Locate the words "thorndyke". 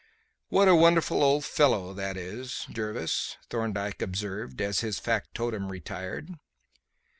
3.51-4.01